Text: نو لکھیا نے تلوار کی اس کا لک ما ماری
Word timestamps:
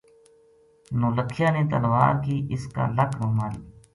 نو 0.99 1.07
لکھیا 1.17 1.47
نے 1.55 1.61
تلوار 1.71 2.13
کی 2.23 2.35
اس 2.53 2.63
کا 2.73 2.83
لک 2.97 3.09
ما 3.19 3.27
ماری 3.37 3.59